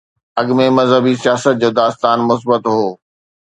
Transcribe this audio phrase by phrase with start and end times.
[0.39, 2.87] اڳ ۾ مذهبي سياست جو داستان مثبت هو.